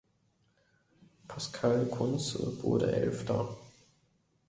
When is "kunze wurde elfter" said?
1.85-3.55